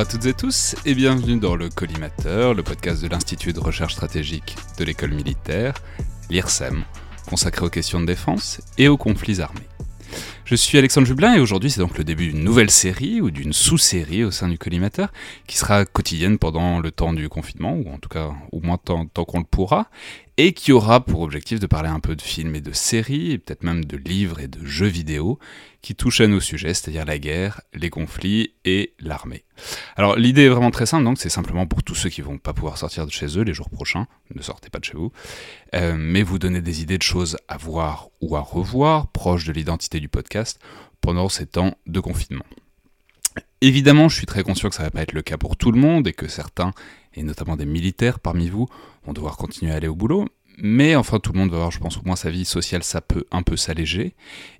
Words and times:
Bonjour 0.00 0.12
à 0.14 0.18
toutes 0.18 0.26
et 0.30 0.32
tous 0.32 0.76
et 0.86 0.94
bienvenue 0.94 1.38
dans 1.38 1.56
le 1.56 1.68
Collimateur, 1.68 2.54
le 2.54 2.62
podcast 2.62 3.02
de 3.02 3.08
l'Institut 3.08 3.52
de 3.52 3.60
recherche 3.60 3.92
stratégique 3.92 4.56
de 4.78 4.84
l'école 4.84 5.12
militaire, 5.12 5.74
l'IRSEM, 6.30 6.84
consacré 7.28 7.66
aux 7.66 7.68
questions 7.68 8.00
de 8.00 8.06
défense 8.06 8.62
et 8.78 8.88
aux 8.88 8.96
conflits 8.96 9.42
armés. 9.42 9.60
Je 10.46 10.54
suis 10.54 10.78
Alexandre 10.78 11.06
Jublin 11.06 11.34
et 11.34 11.38
aujourd'hui 11.38 11.70
c'est 11.70 11.80
donc 11.80 11.98
le 11.98 12.04
début 12.04 12.28
d'une 12.28 12.42
nouvelle 12.42 12.70
série 12.70 13.20
ou 13.20 13.30
d'une 13.30 13.52
sous-série 13.52 14.24
au 14.24 14.30
sein 14.30 14.48
du 14.48 14.56
collimateur 14.56 15.12
qui 15.46 15.58
sera 15.58 15.84
quotidienne 15.84 16.38
pendant 16.38 16.80
le 16.80 16.90
temps 16.90 17.12
du 17.12 17.28
confinement 17.28 17.74
ou 17.74 17.92
en 17.92 17.98
tout 17.98 18.08
cas 18.08 18.30
au 18.52 18.60
moins 18.60 18.78
tant, 18.78 19.04
tant 19.04 19.26
qu'on 19.26 19.40
le 19.40 19.44
pourra 19.44 19.90
et 20.36 20.52
qui 20.52 20.72
aura 20.72 21.04
pour 21.04 21.20
objectif 21.20 21.60
de 21.60 21.66
parler 21.66 21.88
un 21.88 22.00
peu 22.00 22.16
de 22.16 22.22
films 22.22 22.54
et 22.54 22.60
de 22.60 22.72
séries, 22.72 23.32
et 23.32 23.38
peut-être 23.38 23.62
même 23.62 23.84
de 23.84 23.96
livres 23.96 24.40
et 24.40 24.48
de 24.48 24.64
jeux 24.64 24.86
vidéo, 24.86 25.38
qui 25.82 25.94
touchent 25.94 26.20
à 26.20 26.26
nos 26.26 26.40
sujets, 26.40 26.74
c'est-à-dire 26.74 27.04
la 27.04 27.18
guerre, 27.18 27.60
les 27.74 27.90
conflits 27.90 28.54
et 28.64 28.94
l'armée. 29.00 29.44
Alors 29.96 30.16
l'idée 30.16 30.42
est 30.42 30.48
vraiment 30.48 30.70
très 30.70 30.86
simple, 30.86 31.04
donc 31.04 31.18
c'est 31.18 31.28
simplement 31.28 31.66
pour 31.66 31.82
tous 31.82 31.94
ceux 31.94 32.10
qui 32.10 32.20
vont 32.20 32.38
pas 32.38 32.52
pouvoir 32.52 32.78
sortir 32.78 33.06
de 33.06 33.10
chez 33.10 33.38
eux 33.38 33.42
les 33.42 33.54
jours 33.54 33.70
prochains, 33.70 34.06
ne 34.34 34.42
sortez 34.42 34.70
pas 34.70 34.78
de 34.78 34.84
chez 34.84 34.96
vous, 34.96 35.12
euh, 35.74 35.94
mais 35.96 36.22
vous 36.22 36.38
donner 36.38 36.60
des 36.60 36.82
idées 36.82 36.98
de 36.98 37.02
choses 37.02 37.36
à 37.48 37.56
voir 37.56 38.08
ou 38.20 38.36
à 38.36 38.40
revoir, 38.40 39.08
proches 39.08 39.44
de 39.44 39.52
l'identité 39.52 40.00
du 40.00 40.08
podcast, 40.08 40.60
pendant 41.00 41.28
ces 41.28 41.46
temps 41.46 41.76
de 41.86 42.00
confinement. 42.00 42.44
Évidemment, 43.60 44.08
je 44.08 44.16
suis 44.16 44.26
très 44.26 44.42
conscient 44.42 44.68
que 44.70 44.74
ça 44.74 44.82
va 44.82 44.90
pas 44.90 45.02
être 45.02 45.12
le 45.12 45.22
cas 45.22 45.36
pour 45.36 45.56
tout 45.56 45.70
le 45.70 45.78
monde 45.78 46.06
et 46.08 46.12
que 46.12 46.28
certains, 46.28 46.72
et 47.14 47.22
notamment 47.22 47.56
des 47.56 47.66
militaires 47.66 48.18
parmi 48.18 48.48
vous, 48.48 48.68
devoir 49.12 49.36
continuer 49.36 49.72
à 49.72 49.76
aller 49.76 49.88
au 49.88 49.94
boulot. 49.94 50.26
Mais 50.62 50.94
enfin, 50.94 51.20
tout 51.20 51.32
le 51.32 51.38
monde 51.38 51.50
va 51.50 51.56
avoir, 51.56 51.70
je 51.70 51.78
pense, 51.78 51.96
au 51.96 52.02
moins 52.04 52.16
sa 52.16 52.30
vie 52.30 52.44
sociale, 52.44 52.82
ça 52.82 53.00
peut 53.00 53.24
un 53.30 53.42
peu 53.42 53.56
s'alléger. 53.56 54.14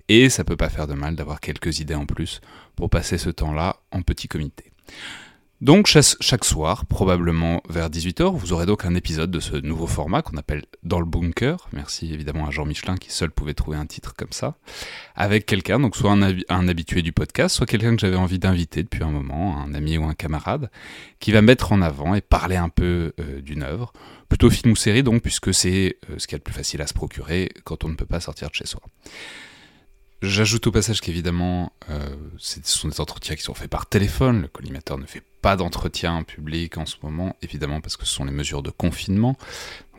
Et 0.07 0.29
ça 0.29 0.43
peut 0.43 0.57
pas 0.57 0.69
faire 0.69 0.87
de 0.87 0.93
mal 0.93 1.15
d'avoir 1.15 1.39
quelques 1.39 1.79
idées 1.79 1.95
en 1.95 2.05
plus 2.05 2.41
pour 2.75 2.89
passer 2.89 3.17
ce 3.17 3.29
temps-là 3.29 3.77
en 3.91 4.01
petit 4.01 4.27
comité. 4.27 4.65
Donc 5.61 5.85
chaque 5.85 6.43
soir, 6.43 6.87
probablement 6.87 7.61
vers 7.69 7.91
18h, 7.91 8.35
vous 8.35 8.51
aurez 8.51 8.65
donc 8.65 8.83
un 8.83 8.95
épisode 8.95 9.29
de 9.29 9.39
ce 9.39 9.55
nouveau 9.55 9.85
format 9.85 10.23
qu'on 10.23 10.37
appelle 10.37 10.63
Dans 10.81 10.99
le 10.99 11.05
bunker. 11.05 11.69
Merci 11.71 12.11
évidemment 12.11 12.47
à 12.47 12.49
Jean 12.49 12.65
Michelin 12.65 12.97
qui 12.97 13.11
seul 13.11 13.29
pouvait 13.29 13.53
trouver 13.53 13.77
un 13.77 13.85
titre 13.85 14.15
comme 14.17 14.31
ça. 14.31 14.55
Avec 15.15 15.45
quelqu'un, 15.45 15.79
donc 15.79 15.95
soit 15.95 16.13
un, 16.13 16.67
habitué 16.67 17.03
du 17.03 17.11
podcast, 17.11 17.55
soit 17.55 17.67
quelqu'un 17.67 17.95
que 17.95 18.01
j'avais 18.01 18.15
envie 18.15 18.39
d'inviter 18.39 18.81
depuis 18.81 19.03
un 19.03 19.11
moment, 19.11 19.61
un 19.61 19.75
ami 19.75 19.99
ou 19.99 20.05
un 20.05 20.15
camarade, 20.15 20.71
qui 21.19 21.31
va 21.31 21.43
mettre 21.43 21.73
en 21.73 21.83
avant 21.83 22.15
et 22.15 22.21
parler 22.21 22.55
un 22.55 22.69
peu 22.69 23.13
euh, 23.19 23.39
d'une 23.41 23.61
œuvre. 23.61 23.93
Plutôt 24.29 24.49
film 24.49 24.71
ou 24.71 24.75
série 24.75 25.03
donc, 25.03 25.21
puisque 25.21 25.53
c'est 25.53 25.97
euh, 26.09 26.15
ce 26.17 26.25
qui 26.25 26.33
est 26.33 26.39
le 26.39 26.43
plus 26.43 26.55
facile 26.55 26.81
à 26.81 26.87
se 26.87 26.95
procurer 26.95 27.51
quand 27.65 27.83
on 27.83 27.89
ne 27.89 27.95
peut 27.95 28.07
pas 28.07 28.19
sortir 28.19 28.49
de 28.49 28.55
chez 28.55 28.65
soi. 28.65 28.81
J'ajoute 30.23 30.65
au 30.65 30.71
passage 30.71 31.01
qu'évidemment, 31.01 31.71
euh, 31.91 32.15
ce 32.37 32.59
sont 32.63 32.87
des 32.87 32.99
entretiens 32.99 33.35
qui 33.35 33.43
sont 33.43 33.53
faits 33.53 33.69
par 33.69 33.85
téléphone. 33.85 34.41
Le 34.41 34.47
collimateur 34.47 34.97
ne 34.97 35.05
fait 35.05 35.23
pas 35.41 35.55
d'entretien 35.55 36.23
public 36.23 36.77
en 36.77 36.85
ce 36.85 36.97
moment, 37.01 37.35
évidemment 37.41 37.81
parce 37.81 37.97
que 37.97 38.05
ce 38.05 38.13
sont 38.13 38.25
les 38.25 38.31
mesures 38.31 38.61
de 38.61 38.69
confinement. 38.69 39.37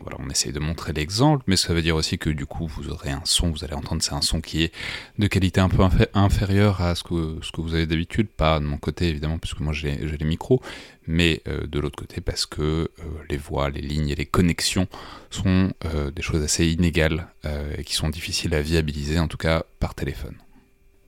voilà, 0.01 0.19
on 0.21 0.29
essaye 0.31 0.53
de 0.53 0.59
montrer 0.59 0.93
l'exemple, 0.93 1.45
mais 1.47 1.57
ça 1.57 1.75
veut 1.75 1.83
dire 1.83 1.97
aussi 1.97 2.19
que 2.19 2.31
du 2.31 2.47
coup, 2.47 2.67
vous 2.67 2.89
aurez 2.89 3.11
un 3.11 3.23
son, 3.25 3.51
vous 3.51 3.65
allez 3.65 3.75
entendre, 3.75 4.03
c'est 4.03 4.15
un 4.15 4.21
son 4.23 4.41
qui 4.41 4.65
est 4.65 4.73
de 5.19 5.27
qualité 5.27 5.61
un 5.61 5.69
peu 5.69 5.83
inférieure 6.15 6.81
à 6.81 6.95
ce 6.95 7.03
que, 7.03 7.61
vous 7.61 7.75
avez 7.75 7.87
d'habitude, 7.87 8.29
pas 8.29 8.59
de 8.61 8.65
mon 8.65 8.79
côté 8.79 9.09
évidemment, 9.09 9.39
puisque 9.39 9.61
moi 9.61 9.73
j'ai 9.73 9.97
les 9.97 10.25
micros, 10.25 10.61
mais 11.07 11.43
euh, 11.49 11.67
de 11.67 11.79
l'autre 11.81 11.99
côté 11.99 12.21
parce 12.21 12.47
que 12.47 12.63
euh, 12.63 12.89
les 13.29 13.37
voix, 13.37 13.71
les 13.71 13.81
lignes 13.81 14.09
et 14.09 14.15
les 14.15 14.27
connexions 14.27 14.89
sont 15.31 15.73
euh, 15.85 16.11
des 16.11 16.23
choses 16.23 16.43
assez 16.43 16.67
inégales 16.67 17.29
et 17.77 17.83
qui 17.83 17.95
sont 17.95 18.09
difficiles 18.09 18.55
à 18.55 18.63
viabiliser, 18.63 19.19
en 19.19 19.27
tout 19.27 19.37
cas 19.37 19.65
par 19.81 19.95
téléphone. 19.95 20.37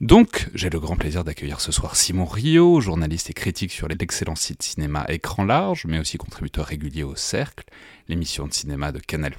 Donc, 0.01 0.49
j'ai 0.53 0.69
le 0.69 0.81
grand 0.81 0.97
plaisir 0.97 1.23
d'accueillir 1.23 1.61
ce 1.61 1.71
soir 1.71 1.95
Simon 1.95 2.25
Rio, 2.25 2.81
journaliste 2.81 3.29
et 3.29 3.33
critique 3.33 3.71
sur 3.71 3.87
l'excellent 3.87 4.35
site 4.35 4.61
cinéma 4.61 5.05
Écran 5.07 5.45
Large, 5.45 5.85
mais 5.87 5.99
aussi 5.99 6.17
contributeur 6.17 6.65
régulier 6.65 7.03
au 7.03 7.15
Cercle, 7.15 7.63
l'émission 8.09 8.45
de 8.45 8.53
cinéma 8.53 8.91
de 8.91 8.99
Canal+, 8.99 9.33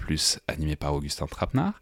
animée 0.49 0.77
par 0.77 0.95
Augustin 0.95 1.27
Trapenard. 1.27 1.79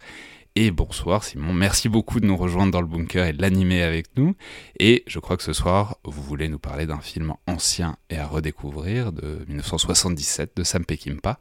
Et 0.56 0.72
bonsoir 0.72 1.22
Simon, 1.22 1.52
merci 1.52 1.88
beaucoup 1.88 2.18
de 2.18 2.26
nous 2.26 2.36
rejoindre 2.36 2.72
dans 2.72 2.80
le 2.80 2.88
bunker 2.88 3.26
et 3.26 3.32
de 3.32 3.42
l'animer 3.42 3.82
avec 3.84 4.06
nous. 4.16 4.34
Et 4.80 5.04
je 5.06 5.20
crois 5.20 5.36
que 5.36 5.44
ce 5.44 5.52
soir, 5.52 5.98
vous 6.04 6.22
voulez 6.22 6.48
nous 6.48 6.58
parler 6.58 6.86
d'un 6.86 7.00
film 7.00 7.34
ancien 7.46 7.96
et 8.10 8.18
à 8.18 8.26
redécouvrir 8.26 9.12
de 9.12 9.44
1977 9.46 10.56
de 10.56 10.64
Sam 10.64 10.84
Peckinpah, 10.84 11.38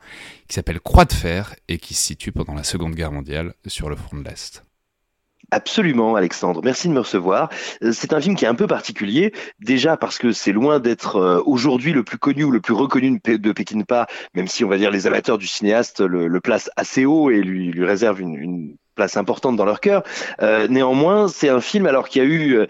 qui 0.48 0.54
s'appelle 0.54 0.80
Croix 0.80 1.06
de 1.06 1.14
fer 1.14 1.56
et 1.68 1.80
qui 1.80 1.96
se 1.96 2.04
situe 2.04 2.32
pendant 2.32 2.54
la 2.54 2.64
Seconde 2.64 2.94
Guerre 2.94 3.12
mondiale 3.12 3.56
sur 3.66 3.90
le 3.90 3.96
front 3.96 4.18
de 4.18 4.24
l'Est. 4.24 4.64
Absolument, 5.54 6.16
Alexandre. 6.16 6.62
Merci 6.64 6.88
de 6.88 6.94
me 6.94 7.00
recevoir. 7.00 7.50
Euh, 7.84 7.92
c'est 7.92 8.12
un 8.12 8.20
film 8.20 8.36
qui 8.36 8.44
est 8.44 8.48
un 8.48 8.56
peu 8.56 8.66
particulier, 8.66 9.34
déjà 9.60 9.98
parce 9.98 10.18
que 10.18 10.32
c'est 10.32 10.52
loin 10.52 10.80
d'être 10.80 11.18
euh, 11.18 11.44
aujourd'hui 11.46 11.94
le 11.94 12.04
plus 12.04 12.18
connu 12.18 12.44
ou 12.44 12.50
le 12.50 12.60
plus 12.60 12.74
reconnu 12.74 13.22
de 13.24 13.52
Peckinpah, 13.52 14.08
même 14.34 14.48
si 14.48 14.66
on 14.66 14.68
va 14.68 14.80
dire 14.80 14.90
les 14.90 15.06
amateurs 15.06 15.38
du 15.38 15.46
cinéaste 15.46 16.02
le, 16.02 16.28
le 16.28 16.42
placent 16.42 16.72
assez 16.76 17.06
haut 17.06 17.30
et 17.30 17.42
lui, 17.42 17.72
lui 17.72 17.86
réservent 17.86 18.22
une 18.22 18.78
place 18.94 19.18
importante 19.18 19.56
dans 19.56 19.66
leur 19.66 19.80
cœur. 19.80 20.04
Euh, 20.42 20.68
néanmoins, 20.70 21.28
c'est 21.28 21.50
un 21.50 21.62
film 21.62 21.86
alors 21.86 22.10
qui 22.10 22.20
a 22.20 22.24
eu 22.24 22.58
euh, 22.58 22.66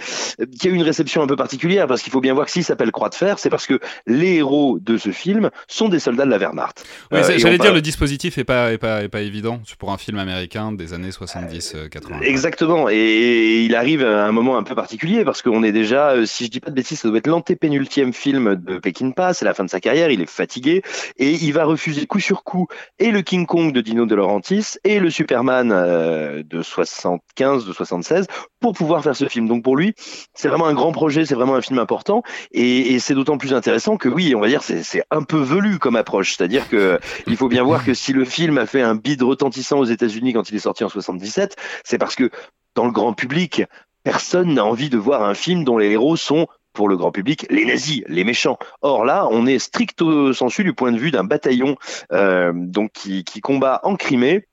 qui 0.59 0.67
a 0.67 0.71
eu 0.71 0.73
une 0.73 0.83
réception 0.83 1.21
un 1.21 1.27
peu 1.27 1.35
particulière 1.35 1.87
parce 1.87 2.01
qu'il 2.01 2.11
faut 2.11 2.21
bien 2.21 2.33
voir 2.33 2.45
que 2.45 2.51
s'il 2.51 2.63
s'appelle 2.63 2.91
Croix 2.91 3.09
de 3.09 3.15
fer, 3.15 3.39
c'est 3.39 3.49
parce 3.49 3.67
que 3.67 3.79
les 4.07 4.35
héros 4.35 4.79
de 4.79 4.97
ce 4.97 5.11
film 5.11 5.49
sont 5.67 5.89
des 5.89 5.99
soldats 5.99 6.25
de 6.25 6.29
la 6.29 6.37
Wehrmacht. 6.37 6.85
Oui, 7.11 7.19
euh, 7.19 7.37
J'allais 7.37 7.57
dire 7.57 7.73
le 7.73 7.81
dispositif 7.81 8.37
est 8.37 8.43
pas 8.43 8.71
est 8.71 8.77
pas 8.77 9.03
est 9.03 9.09
pas 9.09 9.21
évident 9.21 9.59
pour 9.77 9.91
un 9.91 9.97
film 9.97 10.17
américain 10.17 10.71
des 10.71 10.93
années 10.93 11.11
70 11.11 11.75
80. 11.91 12.21
Exactement 12.21 12.89
et, 12.89 13.63
il 13.63 13.75
arrive 13.75 14.03
à 14.03 14.25
un 14.25 14.31
moment 14.31 14.57
un 14.57 14.63
peu 14.63 14.75
particulier 14.75 15.23
parce 15.23 15.41
qu'on 15.41 15.63
est 15.63 15.71
déjà 15.71 16.13
si 16.25 16.45
je 16.45 16.49
dis 16.49 16.59
pas 16.59 16.69
de 16.69 16.75
bêtises, 16.75 16.99
ça 16.99 17.07
doit 17.07 17.17
être 17.17 17.27
l'antépénultième 17.27 18.13
film 18.13 18.55
de 18.55 18.77
Peckinpah, 18.77 19.33
c'est 19.33 19.45
la 19.45 19.53
fin 19.53 19.63
de 19.63 19.69
sa 19.69 19.79
carrière, 19.79 20.11
il 20.11 20.21
est 20.21 20.29
fatigué 20.29 20.81
et 21.17 21.31
il 21.31 21.53
va 21.53 21.65
refuser 21.65 22.05
coup 22.05 22.19
sur 22.19 22.43
coup 22.43 22.67
et 22.99 23.11
le 23.11 23.21
King 23.21 23.45
Kong 23.45 23.73
de 23.73 23.81
Dino 23.81 24.05
De 24.05 24.15
Laurentiis 24.15 24.77
et 24.83 24.99
le 24.99 25.09
Superman 25.09 25.71
euh, 26.13 26.43
de 26.43 26.61
75, 26.61 27.65
de 27.65 27.73
76 27.73 28.27
pour 28.59 28.73
pouvoir 28.73 29.03
faire 29.03 29.15
ce 29.15 29.27
film. 29.27 29.47
Donc 29.47 29.63
pour 29.63 29.75
lui, 29.75 29.93
c'est 30.33 30.47
vraiment 30.47 30.67
un 30.67 30.73
grand 30.73 30.91
projet, 30.91 31.25
c'est 31.25 31.35
vraiment 31.35 31.55
un 31.55 31.61
film 31.61 31.79
important 31.79 32.23
et, 32.51 32.99
c'est 32.99 33.15
d'autant 33.15 33.37
plus 33.37 33.53
intéressant 33.53 33.97
que 33.97 34.07
oui, 34.07 34.33
on 34.35 34.39
va 34.39 34.47
dire 34.47 34.61
c'est 34.63 35.03
un 35.11 35.23
peu 35.23 35.39
velu 35.39 35.79
comme 35.79 35.95
approche, 35.95 36.35
c'est-à-dire 36.35 36.69
que 36.69 36.99
il 37.27 37.35
faut 37.35 37.49
bien 37.49 37.63
voir 37.63 37.83
que 37.83 37.93
si 37.93 38.13
le 38.13 38.23
film 38.23 38.57
a 38.57 38.65
fait 38.65 38.81
un 38.81 38.95
bid 38.95 39.21
retentissant 39.21 39.79
aux 39.79 39.85
États-Unis 39.85 40.33
quand 40.33 40.49
il 40.49 40.55
est 40.55 40.59
sorti 40.59 40.83
en 40.83 40.89
77, 40.89 41.55
c'est 41.83 41.97
parce 41.97 42.15
que 42.15 42.29
dans 42.75 42.85
le 42.85 42.91
grand 42.91 43.13
public, 43.13 43.63
personne 44.03 44.53
n'a 44.53 44.65
envie 44.65 44.89
de 44.89 44.97
voir 44.97 45.23
un 45.23 45.33
film 45.33 45.63
dont 45.63 45.77
les 45.77 45.91
héros 45.91 46.15
sont 46.15 46.47
pour 46.73 46.89
le 46.89 46.97
grand 46.97 47.11
public 47.11 47.45
les 47.49 47.65
nazis, 47.65 48.03
les 48.07 48.23
méchants. 48.23 48.57
Or 48.81 49.05
là, 49.05 49.27
on 49.31 49.45
est 49.45 49.59
stricto 49.59 50.33
sensu 50.33 50.63
du 50.63 50.73
point 50.73 50.91
de 50.91 50.97
vue 50.97 51.11
d'un 51.11 51.23
bataillon 51.23 51.75
euh, 52.11 52.51
donc 52.55 52.91
qui, 52.93 53.23
qui 53.23 53.41
combat 53.41 53.79
en 53.83 53.95
Crimée 53.95 54.47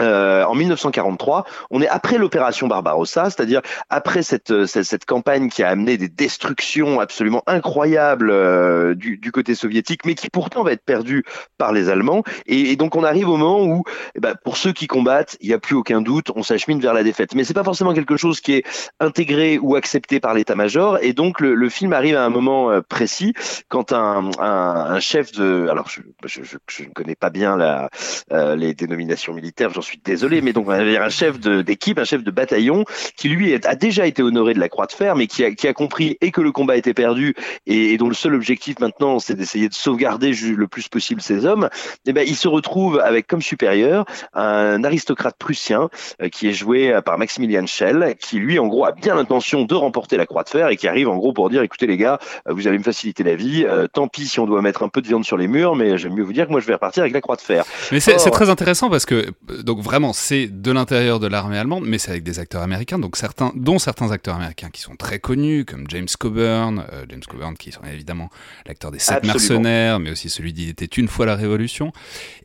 euh, 0.00 0.44
en 0.44 0.54
1943, 0.54 1.44
on 1.70 1.82
est 1.82 1.88
après 1.88 2.18
l'opération 2.18 2.68
Barbarossa, 2.68 3.24
c'est-à-dire 3.24 3.62
après 3.90 4.22
cette, 4.22 4.66
cette, 4.66 4.84
cette, 4.84 5.04
campagne 5.04 5.48
qui 5.48 5.62
a 5.62 5.68
amené 5.68 5.96
des 5.96 6.08
destructions 6.08 7.00
absolument 7.00 7.42
incroyables 7.46 8.30
euh, 8.30 8.94
du, 8.94 9.32
côté 9.32 9.54
soviétique, 9.54 10.04
mais 10.04 10.14
qui 10.14 10.30
pourtant 10.30 10.62
va 10.62 10.72
être 10.72 10.84
perdue 10.84 11.24
par 11.56 11.72
les 11.72 11.88
Allemands. 11.88 12.22
Et, 12.46 12.76
donc 12.76 12.96
on 12.96 13.04
arrive 13.04 13.28
au 13.28 13.36
moment 13.36 13.64
où, 13.64 13.84
eh 14.14 14.20
ben, 14.20 14.34
pour 14.44 14.56
ceux 14.56 14.72
qui 14.72 14.86
combattent, 14.86 15.36
il 15.40 15.48
n'y 15.48 15.54
a 15.54 15.58
plus 15.58 15.74
aucun 15.74 16.00
doute, 16.00 16.30
on 16.34 16.42
s'achemine 16.42 16.80
vers 16.80 16.94
la 16.94 17.02
défaite. 17.02 17.34
Mais 17.34 17.44
c'est 17.44 17.54
pas 17.54 17.64
forcément 17.64 17.94
quelque 17.94 18.16
chose 18.16 18.40
qui 18.40 18.54
est 18.54 18.64
intégré 19.00 19.58
ou 19.58 19.76
accepté 19.76 20.20
par 20.20 20.34
l'état-major. 20.34 20.98
Et 21.02 21.12
donc 21.12 21.40
le, 21.40 21.68
film 21.68 21.92
arrive 21.92 22.16
à 22.16 22.24
un 22.24 22.30
moment 22.30 22.70
euh, 22.70 22.80
précis 22.80 23.34
quand 23.68 23.92
un, 23.92 25.00
chef 25.00 25.32
de, 25.32 25.68
alors 25.70 25.88
je, 25.88 26.00
je, 26.24 26.82
ne 26.82 26.88
connais 26.88 27.14
pas 27.14 27.30
bien 27.30 27.56
la, 27.56 27.90
euh, 28.32 28.56
les 28.56 28.74
dénominations 28.74 29.34
militaires, 29.34 29.70
j'en 29.70 29.82
suis 29.88 30.00
désolé, 30.04 30.40
mais 30.40 30.52
donc 30.52 30.68
on 30.68 30.72
avait 30.72 30.98
un 30.98 31.08
chef 31.08 31.38
d'équipe, 31.40 31.98
un 31.98 32.04
chef 32.04 32.22
de 32.22 32.30
bataillon, 32.30 32.84
qui 33.16 33.28
lui 33.28 33.54
a 33.54 33.74
déjà 33.74 34.06
été 34.06 34.22
honoré 34.22 34.54
de 34.54 34.60
la 34.60 34.68
croix 34.68 34.86
de 34.86 34.92
fer, 34.92 35.16
mais 35.16 35.26
qui 35.26 35.44
a, 35.44 35.52
qui 35.52 35.66
a 35.66 35.72
compris 35.72 36.16
et 36.20 36.30
que 36.30 36.40
le 36.40 36.52
combat 36.52 36.76
était 36.76 36.94
perdu 36.94 37.34
et, 37.66 37.92
et 37.92 37.98
dont 37.98 38.08
le 38.08 38.14
seul 38.14 38.34
objectif 38.34 38.78
maintenant 38.80 39.18
c'est 39.18 39.34
d'essayer 39.34 39.68
de 39.68 39.74
sauvegarder 39.74 40.32
le 40.32 40.68
plus 40.68 40.88
possible 40.88 41.20
ses 41.20 41.46
hommes. 41.46 41.68
Et 42.06 42.10
eh 42.10 42.12
ben 42.12 42.24
il 42.26 42.36
se 42.36 42.48
retrouve 42.48 43.00
avec 43.00 43.26
comme 43.26 43.42
supérieur 43.42 44.04
un 44.34 44.84
aristocrate 44.84 45.36
prussien 45.38 45.88
euh, 46.22 46.28
qui 46.28 46.48
est 46.48 46.52
joué 46.52 46.98
par 47.04 47.18
Maximilian 47.18 47.66
Schell, 47.66 48.14
qui 48.20 48.38
lui 48.38 48.58
en 48.58 48.66
gros 48.66 48.84
a 48.84 48.92
bien 48.92 49.14
l'intention 49.14 49.64
de 49.64 49.74
remporter 49.74 50.16
la 50.16 50.26
croix 50.26 50.44
de 50.44 50.48
fer 50.48 50.68
et 50.68 50.76
qui 50.76 50.88
arrive 50.88 51.08
en 51.08 51.16
gros 51.16 51.32
pour 51.32 51.50
dire 51.50 51.62
écoutez 51.62 51.86
les 51.86 51.96
gars, 51.96 52.18
euh, 52.48 52.52
vous 52.52 52.66
allez 52.66 52.78
me 52.78 52.82
faciliter 52.82 53.22
la 53.22 53.34
vie, 53.34 53.64
euh, 53.64 53.86
tant 53.86 54.08
pis 54.08 54.26
si 54.26 54.40
on 54.40 54.46
doit 54.46 54.62
mettre 54.62 54.82
un 54.82 54.88
peu 54.88 55.00
de 55.00 55.06
viande 55.06 55.24
sur 55.24 55.36
les 55.36 55.48
murs, 55.48 55.76
mais 55.76 55.98
j'aime 55.98 56.14
mieux 56.14 56.22
vous 56.22 56.32
dire 56.32 56.46
que 56.46 56.52
moi 56.52 56.60
je 56.60 56.66
vais 56.66 56.74
repartir 56.74 57.02
avec 57.02 57.12
la 57.12 57.20
croix 57.20 57.36
de 57.36 57.40
fer. 57.40 57.64
Mais 57.92 58.00
c'est 58.00 58.16
très 58.30 58.50
intéressant 58.50 58.90
parce 58.90 59.06
que 59.06 59.26
donc 59.62 59.77
vraiment, 59.78 60.12
c'est 60.12 60.46
de 60.48 60.70
l'intérieur 60.70 61.20
de 61.20 61.26
l'armée 61.26 61.58
allemande, 61.58 61.84
mais 61.86 61.98
c'est 61.98 62.10
avec 62.10 62.22
des 62.22 62.38
acteurs 62.38 62.62
américains, 62.62 62.98
donc 62.98 63.16
certains, 63.16 63.52
dont 63.54 63.78
certains 63.78 64.10
acteurs 64.10 64.36
américains 64.36 64.70
qui 64.70 64.80
sont 64.80 64.96
très 64.96 65.18
connus, 65.18 65.64
comme 65.64 65.84
James 65.88 66.08
Coburn, 66.18 66.84
euh, 66.92 67.06
James 67.08 67.22
Coburn 67.28 67.56
qui 67.56 67.72
sont 67.72 67.82
évidemment 67.84 68.30
l'acteur 68.66 68.90
des 68.90 68.98
Sept 68.98 69.24
Mercenaires, 69.24 70.00
mais 70.00 70.10
aussi 70.10 70.28
celui 70.30 70.52
d'Il 70.52 70.68
était 70.68 70.86
une 70.86 71.08
fois 71.08 71.26
la 71.26 71.36
Révolution, 71.36 71.92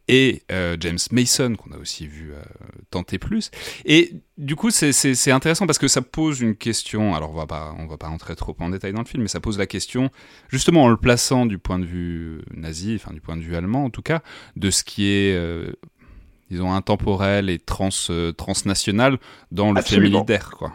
et 0.07 0.44
euh, 0.51 0.75
James 0.80 1.00
Mason 1.12 1.56
qu'on 1.56 1.71
a 1.71 1.77
aussi 1.77 2.07
vu 2.07 2.31
euh, 2.33 2.41
tenter 2.91 3.18
plus. 3.18 3.51
Et 3.85 4.13
du 4.38 4.56
coup, 4.56 4.71
c'est 4.71 5.31
intéressant 5.31 5.68
parce 5.68 5.77
que 5.77 5.88
ça 5.88 6.01
pose 6.01 6.41
une 6.41 6.56
question. 6.56 7.13
Alors, 7.13 7.31
on 7.31 7.35
va 7.35 7.45
pas, 7.45 7.75
on 7.77 7.85
va 7.85 7.97
pas 7.97 8.07
rentrer 8.07 8.35
trop 8.35 8.56
en 8.59 8.69
détail 8.69 8.91
dans 8.91 9.01
le 9.01 9.06
film, 9.06 9.21
mais 9.21 9.30
ça 9.30 9.39
pose 9.39 9.57
la 9.57 9.68
question, 9.68 10.09
justement 10.50 10.83
en 10.83 10.89
le 10.89 10.97
plaçant 10.97 11.45
du 11.45 11.59
point 11.59 11.80
de 11.80 11.85
vue 11.85 12.41
nazi, 12.51 12.95
enfin 12.95 13.13
du 13.13 13.21
point 13.21 13.38
de 13.38 13.41
vue 13.41 13.56
allemand 13.56 13.85
en 13.85 13.89
tout 13.89 14.01
cas, 14.01 14.21
de 14.56 14.71
ce 14.71 14.83
qui 14.83 15.06
est 15.06 15.35
euh, 15.35 15.71
disons, 16.50 16.74
intemporel 16.74 17.50
et 17.50 17.60
trans, 17.60 17.90
euh, 18.10 18.31
transnational 18.31 19.18
dans 19.51 19.72
le 19.72 19.81
fait 19.81 20.00
militaire, 20.00 20.51
quoi. 20.51 20.74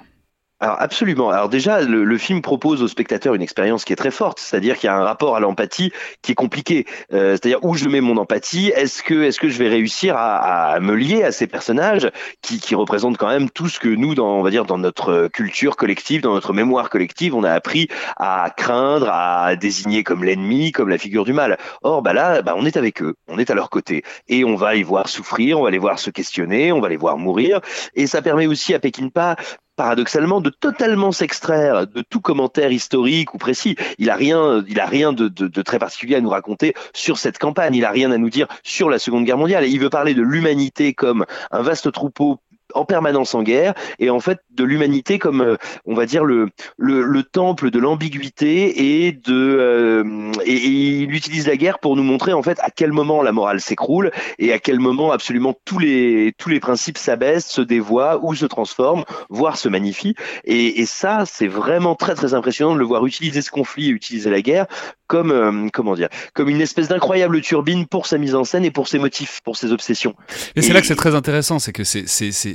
Alors 0.60 0.76
absolument. 0.80 1.30
Alors 1.30 1.48
déjà, 1.48 1.82
le, 1.82 2.02
le, 2.02 2.18
film 2.18 2.42
propose 2.42 2.82
au 2.82 2.88
spectateur 2.88 3.32
une 3.34 3.42
expérience 3.42 3.84
qui 3.84 3.92
est 3.92 3.96
très 3.96 4.10
forte, 4.10 4.40
c'est-à-dire 4.40 4.76
qu'il 4.76 4.88
y 4.88 4.90
a 4.90 4.96
un 4.96 5.04
rapport 5.04 5.36
à 5.36 5.40
l'empathie 5.40 5.92
qui 6.20 6.32
est 6.32 6.34
compliqué. 6.34 6.84
Euh, 7.12 7.32
c'est-à-dire 7.32 7.62
où 7.62 7.74
je 7.74 7.88
mets 7.88 8.00
mon 8.00 8.16
empathie, 8.16 8.72
est-ce 8.74 9.04
que 9.04 9.22
est-ce 9.22 9.38
que 9.38 9.48
je 9.48 9.58
vais 9.58 9.68
réussir 9.68 10.16
à, 10.16 10.72
à 10.72 10.80
me 10.80 10.96
lier 10.96 11.22
à 11.22 11.30
ces 11.30 11.46
personnages 11.46 12.10
qui, 12.42 12.58
qui, 12.58 12.74
représentent 12.74 13.18
quand 13.18 13.28
même 13.28 13.50
tout 13.50 13.68
ce 13.68 13.78
que 13.78 13.88
nous, 13.88 14.16
dans 14.16 14.38
on 14.38 14.42
va 14.42 14.50
dire 14.50 14.64
dans 14.64 14.78
notre 14.78 15.28
culture 15.28 15.76
collective, 15.76 16.22
dans 16.22 16.34
notre 16.34 16.52
mémoire 16.52 16.90
collective, 16.90 17.36
on 17.36 17.44
a 17.44 17.52
appris 17.52 17.86
à 18.16 18.52
craindre, 18.56 19.10
à 19.12 19.54
désigner 19.54 20.02
comme 20.02 20.24
l'ennemi, 20.24 20.72
comme 20.72 20.88
la 20.88 20.98
figure 20.98 21.24
du 21.24 21.32
mal. 21.32 21.56
Or, 21.82 22.02
bah 22.02 22.12
là, 22.12 22.42
bah, 22.42 22.54
on 22.56 22.66
est 22.66 22.76
avec 22.76 23.00
eux, 23.00 23.14
on 23.28 23.38
est 23.38 23.50
à 23.50 23.54
leur 23.54 23.70
côté, 23.70 24.02
et 24.26 24.44
on 24.44 24.56
va 24.56 24.74
les 24.74 24.82
voir 24.82 25.08
souffrir, 25.08 25.60
on 25.60 25.62
va 25.62 25.70
les 25.70 25.78
voir 25.78 26.00
se 26.00 26.10
questionner, 26.10 26.72
on 26.72 26.80
va 26.80 26.88
les 26.88 26.96
voir 26.96 27.16
mourir, 27.16 27.60
et 27.94 28.08
ça 28.08 28.22
permet 28.22 28.48
aussi 28.48 28.74
à 28.74 28.80
Pekinpa 28.80 29.36
paradoxalement 29.78 30.40
de 30.40 30.50
totalement 30.50 31.12
s'extraire 31.12 31.86
de 31.86 32.02
tout 32.02 32.20
commentaire 32.20 32.72
historique 32.72 33.32
ou 33.32 33.38
précis. 33.38 33.76
Il 33.98 34.10
a 34.10 34.16
rien, 34.16 34.64
il 34.68 34.80
a 34.80 34.86
rien 34.86 35.12
de, 35.12 35.62
très 35.62 35.78
particulier 35.78 36.16
à 36.16 36.20
nous 36.20 36.30
raconter 36.30 36.74
sur 36.92 37.16
cette 37.16 37.38
campagne. 37.38 37.76
Il 37.76 37.84
a 37.84 37.90
rien 37.90 38.10
à 38.10 38.18
nous 38.18 38.28
dire 38.28 38.48
sur 38.64 38.90
la 38.90 38.98
Seconde 38.98 39.24
Guerre 39.24 39.38
mondiale. 39.38 39.66
Il 39.66 39.78
veut 39.78 39.88
parler 39.88 40.14
de 40.14 40.22
l'humanité 40.22 40.94
comme 40.94 41.24
un 41.52 41.62
vaste 41.62 41.92
troupeau 41.92 42.40
en 42.74 42.84
permanence 42.84 43.34
en 43.34 43.42
guerre 43.42 43.74
et 43.98 44.10
en 44.10 44.20
fait 44.20 44.40
de 44.50 44.64
l'humanité 44.64 45.18
comme 45.18 45.40
euh, 45.40 45.56
on 45.86 45.94
va 45.94 46.06
dire 46.06 46.24
le 46.24 46.48
le, 46.76 47.02
le 47.02 47.22
temple 47.22 47.70
de 47.70 47.78
l'ambiguïté 47.78 49.06
et 49.06 49.12
de 49.12 49.34
euh, 49.34 50.32
et, 50.44 50.54
et, 50.54 50.68
il 51.02 51.14
utilise 51.14 51.46
la 51.46 51.56
guerre 51.56 51.78
pour 51.78 51.96
nous 51.96 52.02
montrer 52.02 52.32
en 52.32 52.42
fait 52.42 52.58
à 52.60 52.70
quel 52.70 52.92
moment 52.92 53.22
la 53.22 53.32
morale 53.32 53.60
s'écroule 53.60 54.10
et 54.38 54.52
à 54.52 54.58
quel 54.58 54.80
moment 54.80 55.12
absolument 55.12 55.54
tous 55.64 55.78
les 55.78 56.34
tous 56.38 56.48
les 56.48 56.60
principes 56.60 56.98
s'abaissent, 56.98 57.48
se 57.48 57.60
dévoient 57.60 58.20
ou 58.22 58.34
se 58.34 58.46
transforment, 58.46 59.04
voire 59.30 59.56
se 59.56 59.68
magnifient 59.68 60.14
et, 60.44 60.80
et 60.80 60.86
ça 60.86 61.24
c'est 61.26 61.48
vraiment 61.48 61.94
très 61.94 62.14
très 62.14 62.34
impressionnant 62.34 62.74
de 62.74 62.78
le 62.78 62.84
voir 62.84 63.06
utiliser 63.06 63.42
ce 63.42 63.50
conflit, 63.50 63.88
utiliser 63.88 64.30
la 64.30 64.42
guerre 64.42 64.66
comme 65.06 65.30
euh, 65.30 65.68
comment 65.72 65.94
dire 65.94 66.08
comme 66.34 66.48
une 66.48 66.60
espèce 66.60 66.88
d'incroyable 66.88 67.40
turbine 67.40 67.86
pour 67.86 68.06
sa 68.06 68.18
mise 68.18 68.34
en 68.34 68.44
scène 68.44 68.64
et 68.64 68.70
pour 68.70 68.88
ses 68.88 68.98
motifs, 68.98 69.40
pour 69.42 69.56
ses 69.56 69.72
obsessions. 69.72 70.14
Et, 70.54 70.60
et 70.60 70.62
c'est 70.62 70.72
là 70.72 70.80
que 70.80 70.86
c'est 70.86 70.96
très 70.96 71.14
intéressant, 71.14 71.58
c'est 71.58 71.72
que 71.72 71.84
c'est 71.84 72.06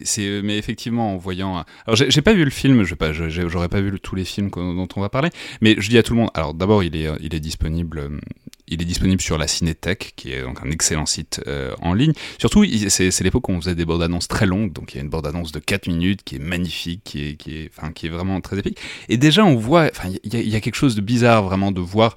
c'est 0.04 0.42
mais 0.44 0.58
effectivement 0.58 1.14
en 1.14 1.18
voyant 1.18 1.64
alors 1.86 1.96
j'ai 1.96 2.22
pas 2.22 2.34
vu 2.34 2.44
le 2.44 2.52
film, 2.52 2.84
je 2.84 2.96
pas 2.96 3.14
j'aurais 3.14 3.70
pas 3.70 3.82
vu 3.82 4.00
tous 4.00 4.16
les 4.16 4.26
films 4.26 4.50
dont 4.50 4.88
on 4.96 5.02
va 5.02 5.10
parler, 5.10 5.30
mais 5.62 5.76
je 5.78 5.90
dis 5.90 5.98
à 5.98 6.04
tout 6.04 6.14
le 6.14 6.20
monde 6.20 6.30
alors 6.34 6.54
d'abord 6.54 6.84
il 6.84 6.96
est 6.96 7.40
disponible 7.40 8.10
il 8.68 8.82
est 8.82 8.86
disponible 8.86 9.22
sur 9.22 9.38
la 9.38 9.48
Cinétech, 9.48 10.14
qui 10.16 10.32
est 10.32 10.42
donc 10.42 10.60
un 10.66 10.72
excellent 10.72 11.06
site 11.06 11.42
euh, 11.48 11.76
en 11.82 11.94
ligne. 11.94 12.14
Surtout, 12.40 12.66
c'est 12.88 13.22
l'époque 13.22 13.50
où 13.50 13.52
on 13.52 13.62
faisait 13.62 13.76
des 13.76 13.86
bandes 13.86 14.04
annonces 14.04 14.28
très 14.28 14.46
longues, 14.46 14.72
donc 14.72 14.94
il 14.94 14.98
y 14.98 15.00
a 15.00 15.04
une 15.04 15.10
bande 15.10 15.28
annonce 15.28 15.52
de 15.52 15.60
4 15.60 15.88
minutes 15.88 16.24
qui 16.24 16.36
est 16.36 16.40
magnifique, 16.40 17.04
qui 17.04 17.22
est, 17.22 18.10
vraiment 18.10 18.42
très 18.42 18.60
épique. 18.60 18.80
Et 19.10 19.18
déjà, 19.18 19.46
on 19.46 19.56
voit, 19.56 19.90
enfin, 19.92 20.10
il 20.24 20.50
y, 20.50 20.56
a 20.56 20.62
quelque 20.62 20.76
chose 20.76 20.96
de 20.96 21.02
bizarre 21.02 21.44
vraiment 21.44 21.72
de 21.72 21.82
voir 21.82 22.16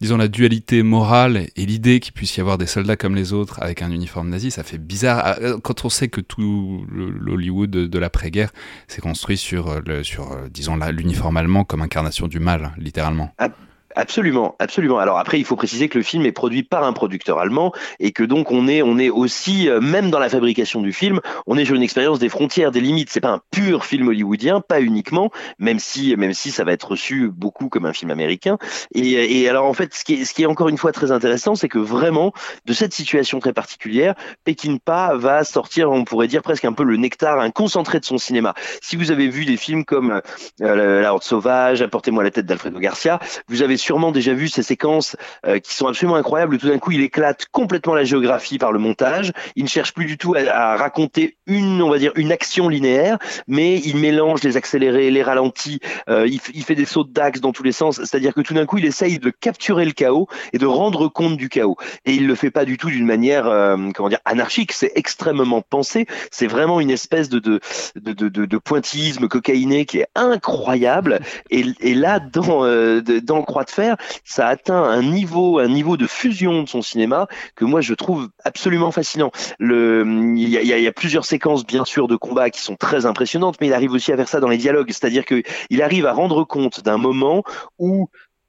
disons, 0.00 0.16
la 0.16 0.28
dualité 0.28 0.82
morale 0.82 1.46
et 1.56 1.66
l'idée 1.66 2.00
qu'il 2.00 2.12
puisse 2.12 2.36
y 2.36 2.40
avoir 2.40 2.58
des 2.58 2.66
soldats 2.66 2.96
comme 2.96 3.14
les 3.14 3.32
autres 3.32 3.62
avec 3.62 3.82
un 3.82 3.90
uniforme 3.90 4.28
nazi, 4.28 4.50
ça 4.50 4.62
fait 4.62 4.78
bizarre. 4.78 5.20
Ah, 5.24 5.36
euh, 5.40 5.58
quand 5.58 5.84
on 5.84 5.88
sait 5.88 6.08
que 6.08 6.20
tout 6.20 6.86
l'Hollywood 6.90 7.70
de, 7.70 7.98
l'après-guerre 7.98 8.52
s'est 8.86 9.00
construit 9.00 9.36
sur, 9.36 9.68
euh, 9.68 10.02
sur 10.02 10.36
disons, 10.50 10.76
l'uniforme 10.76 11.36
allemand 11.36 11.64
comme 11.64 11.82
incarnation 11.82 12.28
du 12.28 12.40
mal, 12.40 12.72
littéralement. 12.78 13.32
Ah, 13.38 13.48
Absolument, 13.96 14.54
absolument. 14.58 14.98
Alors 14.98 15.18
après, 15.18 15.38
il 15.38 15.44
faut 15.44 15.56
préciser 15.56 15.88
que 15.88 15.96
le 15.98 16.04
film 16.04 16.26
est 16.26 16.32
produit 16.32 16.62
par 16.62 16.84
un 16.84 16.92
producteur 16.92 17.38
allemand 17.38 17.72
et 18.00 18.12
que 18.12 18.22
donc 18.22 18.52
on 18.52 18.68
est, 18.68 18.82
on 18.82 18.98
est 18.98 19.08
aussi, 19.08 19.68
euh, 19.68 19.80
même 19.80 20.10
dans 20.10 20.18
la 20.18 20.28
fabrication 20.28 20.82
du 20.82 20.92
film, 20.92 21.20
on 21.46 21.56
est 21.56 21.64
sur 21.64 21.74
une 21.74 21.82
expérience 21.82 22.18
des 22.18 22.28
frontières, 22.28 22.70
des 22.70 22.80
limites. 22.80 23.08
C'est 23.10 23.20
pas 23.20 23.30
un 23.30 23.40
pur 23.50 23.84
film 23.86 24.08
hollywoodien, 24.08 24.60
pas 24.60 24.80
uniquement, 24.80 25.30
même 25.58 25.78
si, 25.78 26.14
même 26.16 26.34
si 26.34 26.50
ça 26.50 26.64
va 26.64 26.72
être 26.72 26.88
reçu 26.90 27.28
beaucoup 27.28 27.68
comme 27.68 27.86
un 27.86 27.92
film 27.92 28.10
américain. 28.10 28.58
Et, 28.94 29.40
et 29.40 29.48
alors 29.48 29.64
en 29.64 29.74
fait, 29.74 29.94
ce 29.94 30.04
qui, 30.04 30.14
est, 30.14 30.24
ce 30.24 30.34
qui 30.34 30.42
est 30.42 30.46
encore 30.46 30.68
une 30.68 30.78
fois 30.78 30.92
très 30.92 31.10
intéressant, 31.10 31.54
c'est 31.54 31.68
que 31.68 31.78
vraiment 31.78 32.32
de 32.66 32.72
cette 32.74 32.92
situation 32.92 33.38
très 33.40 33.54
particulière, 33.54 34.14
Pekinpa 34.44 35.14
va 35.14 35.44
sortir, 35.44 35.90
on 35.90 36.04
pourrait 36.04 36.28
dire 36.28 36.42
presque 36.42 36.66
un 36.66 36.72
peu 36.74 36.84
le 36.84 36.96
nectar, 36.96 37.40
un 37.40 37.50
concentré 37.50 38.00
de 38.00 38.04
son 38.04 38.18
cinéma. 38.18 38.54
Si 38.82 38.96
vous 38.96 39.10
avez 39.10 39.28
vu 39.28 39.46
des 39.46 39.56
films 39.56 39.84
comme 39.84 40.20
euh, 40.60 41.00
La 41.00 41.12
Horde 41.12 41.22
sauvage, 41.22 41.80
Apportez-moi 41.80 42.22
la 42.22 42.30
tête 42.30 42.44
d'Alfredo 42.44 42.78
Garcia, 42.78 43.18
vous 43.48 43.62
avez 43.62 43.78
sûrement 43.88 44.12
déjà 44.12 44.34
vu 44.34 44.48
ces 44.48 44.62
séquences 44.62 45.16
euh, 45.46 45.60
qui 45.60 45.74
sont 45.74 45.86
absolument 45.86 46.16
incroyables. 46.16 46.58
Tout 46.58 46.68
d'un 46.68 46.78
coup, 46.78 46.90
il 46.90 47.00
éclate 47.00 47.46
complètement 47.50 47.94
la 47.94 48.04
géographie 48.04 48.58
par 48.58 48.70
le 48.70 48.78
montage. 48.78 49.32
Il 49.56 49.64
ne 49.64 49.68
cherche 49.68 49.94
plus 49.94 50.04
du 50.04 50.18
tout 50.18 50.34
à, 50.34 50.76
raconter 50.76 51.38
une, 51.46 51.80
on 51.80 51.88
va 51.88 51.96
dire, 51.98 52.12
une 52.14 52.30
action 52.30 52.68
linéaire, 52.68 53.16
mais 53.46 53.78
il 53.78 53.96
mélange 53.96 54.42
les 54.42 54.58
accélérés, 54.58 55.10
les 55.10 55.22
ralentis. 55.22 55.80
Euh, 56.10 56.28
il, 56.28 56.64
fait 56.64 56.74
des 56.74 56.84
sauts 56.84 57.04
d'axe 57.04 57.40
dans 57.40 57.52
tous 57.52 57.62
les 57.62 57.72
sens. 57.72 57.96
C'est-à-dire 57.96 58.34
que 58.34 58.42
tout 58.42 58.52
d'un 58.52 58.66
coup, 58.66 58.76
il 58.76 58.84
essaye 58.84 59.18
de 59.18 59.30
capturer 59.30 59.86
le 59.86 59.92
chaos 59.92 60.28
et 60.52 60.58
de 60.58 60.66
rendre 60.66 61.08
compte 61.08 61.38
du 61.38 61.48
chaos. 61.48 61.78
Et 62.04 62.12
il 62.12 62.26
le 62.26 62.34
fait 62.34 62.50
pas 62.50 62.66
du 62.66 62.76
tout 62.76 62.90
d'une 62.90 63.06
manière, 63.06 63.46
euh, 63.46 63.78
comment 63.94 64.10
dire, 64.10 64.20
anarchique. 64.26 64.72
C'est 64.72 64.92
extrêmement 64.96 65.62
pensé. 65.62 66.04
C'est 66.30 66.46
vraiment 66.46 66.78
une 66.78 66.90
espèce 66.90 67.30
de 67.30 67.38
de, 67.38 67.60
de, 67.96 68.28
de, 68.28 68.58
pointillisme 68.58 69.28
cocaïné 69.28 69.86
qui 69.86 70.00
est 70.00 70.08
incroyable. 70.14 71.20
Et, 71.48 71.94
là, 71.94 72.20
dans, 72.20 72.66
dans 73.22 73.42
Croix 73.42 73.64
de 73.68 73.72
faire, 73.72 73.96
ça 74.24 74.48
atteint 74.48 74.82
un 74.82 75.02
niveau, 75.02 75.58
un 75.58 75.68
niveau 75.68 75.96
de 75.96 76.06
fusion 76.06 76.62
de 76.62 76.68
son 76.68 76.82
cinéma 76.82 77.28
que 77.54 77.64
moi 77.64 77.80
je 77.80 77.94
trouve 77.94 78.28
absolument 78.44 78.90
fascinant. 78.90 79.30
Il 79.60 80.48
y 80.48 80.86
a, 80.86 80.92
plusieurs 80.92 81.24
séquences 81.24 81.64
bien 81.64 81.84
sûr 81.84 82.08
de 82.08 82.16
combat 82.16 82.50
qui 82.50 82.60
sont 82.60 82.76
très 82.76 83.06
impressionnantes, 83.06 83.56
mais 83.60 83.68
il 83.68 83.72
arrive 83.72 83.92
aussi 83.92 84.12
à 84.12 84.16
faire 84.16 84.28
ça 84.28 84.40
dans 84.40 84.48
les 84.48 84.58
dialogues, 84.58 84.88
c'est-à-dire 84.88 85.24
que 85.24 85.42
il 85.70 85.82
arrive 85.82 86.06
à 86.06 86.12
rendre 86.12 86.44
compte 86.44 86.82
d'un 86.82 86.98
moment 86.98 87.44
où 87.78 88.08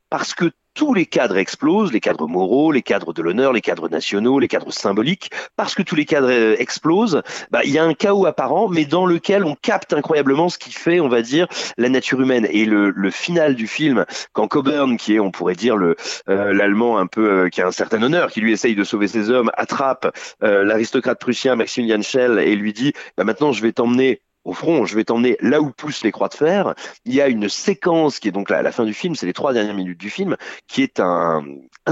parce 0.09 0.33
que 0.33 0.51
tous 0.73 0.93
les 0.93 1.05
cadres 1.05 1.38
explosent, 1.38 1.91
les 1.91 1.99
cadres 1.99 2.27
moraux, 2.27 2.71
les 2.71 2.81
cadres 2.81 3.13
de 3.13 3.21
l'honneur, 3.21 3.53
les 3.53 3.61
cadres 3.61 3.89
nationaux, 3.89 4.39
les 4.39 4.47
cadres 4.47 4.71
symboliques, 4.71 5.31
parce 5.55 5.75
que 5.75 5.81
tous 5.81 5.95
les 5.95 6.05
cadres 6.05 6.29
euh, 6.31 6.55
explosent, 6.57 7.21
bah, 7.51 7.61
il 7.63 7.71
y 7.71 7.77
a 7.77 7.83
un 7.83 7.93
chaos 7.93 8.25
apparent, 8.25 8.69
mais 8.69 8.85
dans 8.85 9.05
lequel 9.05 9.43
on 9.43 9.55
capte 9.55 9.93
incroyablement 9.93 10.49
ce 10.49 10.57
qui 10.57 10.71
fait, 10.71 10.99
on 10.99 11.09
va 11.09 11.21
dire, 11.21 11.47
la 11.77 11.89
nature 11.89 12.21
humaine. 12.21 12.47
Et 12.51 12.65
le, 12.65 12.93
final 13.11 13.55
du 13.55 13.67
film, 13.67 14.05
quand 14.33 14.47
Coburn, 14.47 14.95
qui 14.95 15.15
est, 15.15 15.19
on 15.19 15.31
pourrait 15.31 15.55
dire, 15.55 15.75
le 15.75 15.95
euh, 16.29 16.53
l'allemand 16.53 16.99
un 16.99 17.07
peu 17.07 17.45
euh, 17.45 17.49
qui 17.49 17.61
a 17.61 17.67
un 17.67 17.71
certain 17.71 18.01
honneur, 18.03 18.31
qui 18.31 18.39
lui 18.39 18.53
essaye 18.53 18.75
de 18.75 18.83
sauver 18.83 19.07
ses 19.07 19.31
hommes, 19.31 19.51
attrape 19.57 20.15
l'aristocrate 20.41 21.19
prussien 21.19 21.55
Maximilian 21.55 22.01
Schell 22.01 22.39
et 22.39 22.55
lui 22.55 22.71
dit, 22.73 22.93
bah, 23.17 23.23
maintenant 23.23 23.51
je 23.51 23.61
vais 23.61 23.71
t'emmener 23.71 24.21
au 24.49 24.53
front, 24.53 24.85
je 24.85 24.95
vais 24.95 25.03
t'emmener 25.03 25.37
là 25.41 25.61
où 25.61 25.69
poussent 25.69 26.03
les 26.03 26.11
croix 26.11 26.27
de 26.27 26.33
fer. 26.33 26.73
Il 27.05 27.13
y 27.13 27.21
a 27.21 27.27
une 27.27 27.49
séquence 27.49 28.19
qui 28.19 28.27
est 28.27 28.31
donc 28.31 28.49
là 28.49 28.57
à 28.57 28.61
la 28.61 28.71
fin 28.71 28.83
du 28.83 28.93
film, 28.93 29.15
c'est 29.15 29.27
les 29.27 29.33
trois 29.33 29.53
dernières 29.53 29.75
minutes 29.75 29.99
du 29.99 30.09
film, 30.09 30.35
qui 30.67 30.81
est 30.81 30.99
un, 30.99 31.43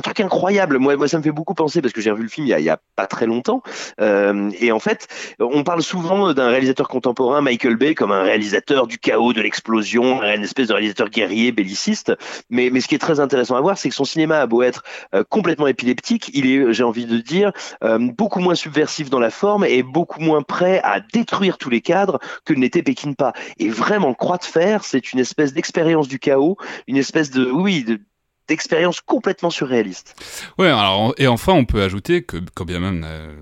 truc 0.02 0.20
incroyable. 0.20 0.80
Moi, 0.80 1.08
ça 1.08 1.18
me 1.18 1.24
fait 1.24 1.32
beaucoup 1.32 1.54
penser 1.54 1.82
parce 1.82 1.94
que 1.94 2.02
j'ai 2.02 2.12
revu 2.12 2.24
le 2.24 2.30
film 2.30 2.48
il 2.48 2.60
y 2.60 2.70
a, 2.70 2.80
pas 2.96 3.08
très 3.08 3.28
longtemps. 3.28 3.62
Euh, 4.02 4.50
et 4.60 4.72
en 4.72 4.80
fait, 4.80 5.08
on 5.40 5.64
parle 5.64 5.84
souvent 5.84 6.34
d'un 6.34 6.50
réalisateur 6.50 6.88
contemporain, 6.88 7.42
Michael 7.42 7.76
Bay, 7.76 7.94
comme 7.94 8.12
un 8.12 8.24
réalisateur 8.24 8.88
du 8.88 8.98
chaos, 8.98 9.34
de 9.34 9.42
l'explosion, 9.42 10.24
une 10.24 10.44
espèce 10.44 10.68
de 10.68 10.74
réalisateur 10.74 11.10
guerrier, 11.10 11.52
belliciste. 11.52 12.14
Mais, 12.50 12.70
mais 12.72 12.82
ce 12.82 12.88
qui 12.88 12.96
est 12.96 13.00
très 13.00 13.20
intéressant 13.20 13.56
à 13.56 13.62
voir, 13.62 13.78
c'est 13.78 13.90
que 13.90 13.96
son 13.96 14.06
cinéma 14.06 14.40
a 14.40 14.48
beau 14.48 14.64
être 14.64 14.84
euh, 15.14 15.24
complètement 15.30 15.68
épileptique, 15.68 16.32
il 16.34 16.50
est, 16.50 16.74
j'ai 16.74 16.84
envie 16.84 17.06
de 17.06 17.18
dire, 17.20 17.52
euh, 17.84 18.00
beaucoup 18.00 18.40
moins 18.40 18.56
subversif 18.56 19.10
dans 19.12 19.20
la 19.20 19.30
forme 19.30 19.64
et 19.66 19.84
beaucoup 19.84 20.22
moins 20.22 20.42
prêt 20.42 20.82
à 20.84 21.00
détruire 21.00 21.58
tous 21.58 21.70
les 21.70 21.82
cadres 21.82 22.20
que 22.48 22.54
n'était 22.54 22.82
pas 23.16 23.34
Et 23.60 23.70
vraiment, 23.70 24.14
Croix 24.14 24.38
de 24.38 24.46
Fer, 24.46 24.86
c'est 24.86 25.12
une 25.12 25.20
espèce 25.20 25.54
d'expérience 25.54 26.08
du 26.08 26.18
chaos, 26.18 26.58
une 26.88 26.96
espèce 26.96 27.30
de, 27.30 27.52
oui, 27.52 27.84
de, 27.84 28.00
d'expérience 28.48 29.02
complètement 29.02 29.50
surréaliste. 29.50 30.16
Ouais, 30.58 30.68
alors 30.68 31.14
et 31.18 31.28
enfin 31.28 31.54
on 31.54 31.66
peut 31.66 31.82
ajouter 31.82 32.24
que 32.24 32.38
quand 32.54 32.66
bien 32.66 32.80
même 32.80 33.04
euh, 33.06 33.34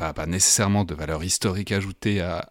n'a 0.00 0.12
pas, 0.12 0.26
nécessairement 0.26 0.84
de 0.84 0.94
valeur 0.94 1.22
historique 1.24 1.72
ajoutée 1.72 2.20
à, 2.20 2.46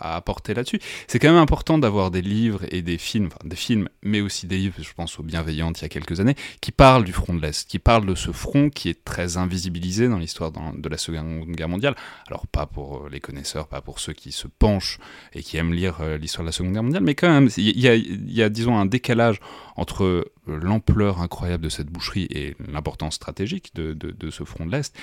apporter 0.00 0.54
là-dessus, 0.54 0.80
c'est 1.06 1.18
quand 1.18 1.28
même 1.28 1.42
important 1.42 1.78
d'avoir 1.78 2.10
des 2.10 2.22
livres 2.22 2.60
et 2.70 2.82
des 2.82 2.98
films, 2.98 3.26
enfin 3.26 3.48
des 3.48 3.56
films, 3.56 3.88
mais 4.02 4.20
aussi 4.20 4.46
des 4.46 4.56
livres, 4.56 4.76
je 4.80 4.92
pense 4.94 5.18
aux 5.18 5.22
Bienveillantes 5.22 5.80
il 5.80 5.82
y 5.82 5.84
a 5.86 5.88
quelques 5.88 6.20
années, 6.20 6.36
qui 6.60 6.72
parlent 6.72 7.04
du 7.04 7.12
front 7.12 7.34
de 7.34 7.40
l'Est, 7.40 7.68
qui 7.68 7.78
parlent 7.78 8.06
de 8.06 8.14
ce 8.14 8.32
front 8.32 8.70
qui 8.70 8.88
est 8.88 9.04
très 9.04 9.36
invisibilisé 9.36 10.08
dans 10.08 10.18
l'histoire 10.18 10.52
de 10.52 10.88
la 10.88 10.98
Seconde 10.98 11.46
Guerre 11.48 11.68
mondiale. 11.68 11.94
Alors 12.28 12.46
pas 12.46 12.66
pour 12.66 13.06
euh, 13.06 13.08
les 13.10 13.20
connaisseurs, 13.20 13.66
pas 13.66 13.80
pour 13.80 13.98
ceux 13.98 14.12
qui 14.12 14.32
se 14.32 14.46
penchent 14.46 14.98
et 15.34 15.42
qui 15.42 15.56
aiment 15.56 15.74
lire 15.74 15.98
euh, 16.00 16.18
l'histoire 16.18 16.44
de 16.44 16.48
la 16.48 16.52
Seconde 16.52 16.72
Guerre 16.72 16.82
mondiale, 16.82 17.02
mais 17.02 17.14
quand 17.14 17.28
même 17.28 17.48
il 17.56 17.78
y 17.78 17.88
a, 17.88 17.94
y 17.94 18.42
a 18.42 18.48
disons 18.48 18.76
un 18.76 18.86
décalage 18.86 19.40
entre 19.76 20.04
euh, 20.04 20.24
l'ampleur 20.46 21.20
incroyable 21.32 21.64
de 21.64 21.70
cette 21.70 21.88
boucherie 21.88 22.26
et 22.30 22.54
l'importance 22.70 23.14
stratégique 23.14 23.74
de, 23.74 23.94
de, 23.94 24.30
ce 24.30 24.44
front 24.44 24.66
de 24.66 24.70
l'Est, 24.70 24.94